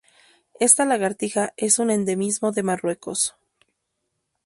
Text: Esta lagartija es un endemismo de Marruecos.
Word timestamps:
Esta 0.59 0.83
lagartija 0.83 1.53
es 1.57 1.77
un 1.77 1.91
endemismo 1.91 2.51
de 2.51 2.63
Marruecos. 2.63 3.35